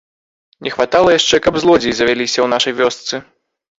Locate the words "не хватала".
0.67-1.11